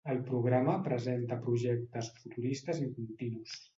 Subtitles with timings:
[0.11, 3.59] El programa presentava projectes futuristes i continus.